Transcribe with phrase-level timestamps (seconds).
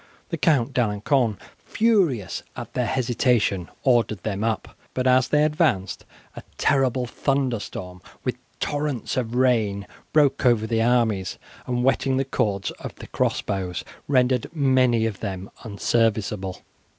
[0.29, 6.41] The Count D'Alencon, furious at their hesitation, ordered them up, but as they advanced a
[6.57, 11.37] terrible thunderstorm, with torrents of rain, broke over the armies,
[11.67, 16.63] and wetting the cords of the crossbows rendered many of them unserviceable.